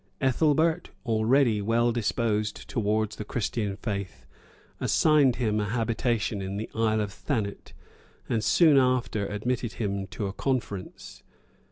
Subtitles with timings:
[0.19, 4.25] Ethelbert, already well disposed towards the Christian faith,
[4.79, 7.73] assigned him a habitation in the Isle of Thanet,
[8.27, 11.21] and soon after admitted him to a conference.